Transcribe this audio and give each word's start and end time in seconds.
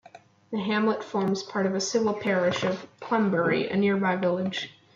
The 0.49 0.57
hamlet 0.59 1.03
forms 1.03 1.43
part 1.43 1.67
of 1.67 1.73
the 1.73 1.79
civil 1.79 2.15
parish 2.15 2.63
of 2.63 2.87
Clunbury, 3.01 3.69
a 3.71 3.77
nearby 3.77 4.15
village. 4.15 4.73